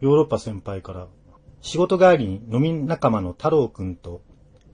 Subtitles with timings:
[0.00, 1.08] ヨーロッパ先輩から、
[1.60, 4.22] 仕事帰りに飲み仲間の太郎くんと、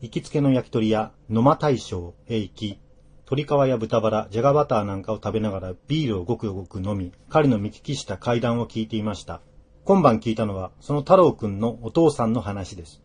[0.00, 2.81] 行きつけの焼き鳥屋、野間大将へ行き、
[3.28, 9.41] 鶏皮や豚バラ、じゃがバターなんかを食べながらビールをごくごく飲み、彼の見聞きした階段を聞いていました。
[9.84, 13.02] 今晩聞いたのは、その太郎くんのお父さんの話です。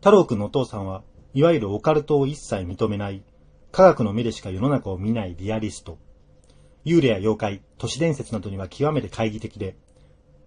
[0.00, 3.22] 太郎くんのお父さんは、いわゆるオカルトを一切認めない、
[3.72, 5.96] 科学の目でしか世の中を見ないリアリスト。
[6.84, 9.78] 幽霊や妖怪、都市伝説などには極めて懐疑的で、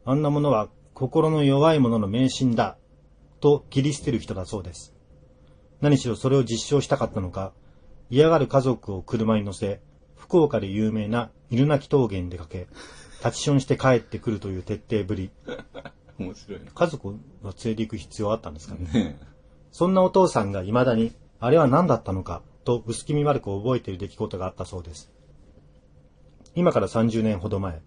[0.05, 2.77] あんなものは心の弱い者の迷信だ、
[3.39, 4.93] と切り捨てる人だそうです。
[5.81, 7.53] 何しろそれを実証したかったのか、
[8.09, 9.81] 嫌がる家族を車に乗せ、
[10.15, 12.67] 福岡で有名な犬鳴峠に出かけ、
[13.23, 15.31] 立ちションして帰ってくるという徹底ぶり。
[16.19, 18.89] 面白い家族は連れて行く必要あったんですかね。
[18.91, 19.03] ね。
[19.03, 19.19] ね
[19.71, 25.11] そんなお父さんが未だに、あれは何だったのか、と薄気味悪く覚えている出来事があったそうです。
[26.55, 27.81] 今から30年ほど前、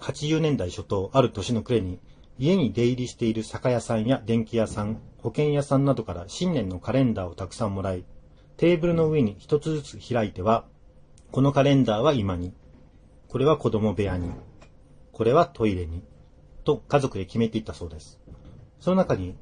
[0.00, 2.00] 80年代初頭、ある年の暮れに、
[2.38, 8.04] 家に出入りしている酒屋さんや電気屋さん、保険屋さんなどから新年のカレンダーをたくさんもらい、
[8.56, 10.64] テーブルの上に一つずつ開いては、
[11.30, 12.54] このカレンダーは今に、
[13.28, 14.30] これは子供部屋に、
[15.12, 16.02] これはトイレに、
[16.64, 18.20] と家族で決めていったそうです。
[18.80, 19.36] その中に、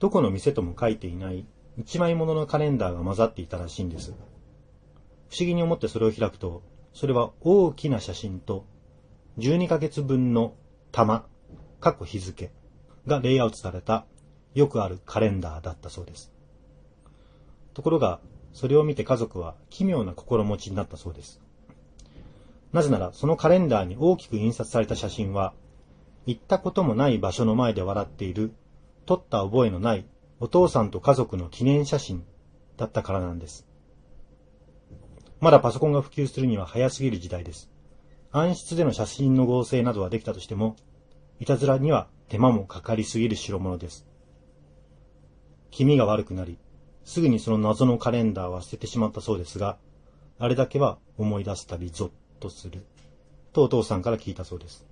[0.00, 1.46] どこの店とも書いていない
[1.78, 4.10] 一枚物のカレンダーが混ざっていたらしいんです。
[5.30, 8.66] 不思議に思ってそれを開くと、それは大きな写真と
[9.38, 10.54] 12ヶ月分の
[10.90, 11.24] 玉、
[11.80, 12.52] 過去日付
[13.06, 14.04] がレイアウトされた
[14.54, 16.32] よくあるカレンダーだったそうです。
[17.74, 18.20] ところが、
[18.52, 21.40] それを見て家族は奇妙な心持ちになったそうです。
[22.72, 25.54] なぜなら、そのカレンダーに大きく印刷された写真は、
[26.26, 28.52] 行ったこともない場所の前で笑っている、
[29.06, 30.06] 撮った覚えのない
[30.40, 32.24] お父さんと家族の記念写真
[32.76, 33.66] だったからなんです。
[35.40, 37.70] まだパソコンが普及するには早すぎる時代です。
[38.34, 40.76] 暗室での写真の合成などはできたとしても、
[41.38, 44.06] いたずらには手間もかかりすぎる代物です。
[45.70, 46.58] 気味が悪くなり、
[47.04, 49.76] すぐにその謎のカレンダーは捨ててしまったそうですが、
[50.38, 52.10] あれだけは思い出すたびゾッ
[52.40, 52.86] とする。
[53.52, 54.86] とお父さんから聞いたそうです。